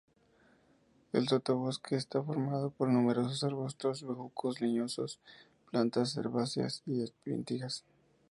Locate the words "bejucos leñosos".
4.01-5.19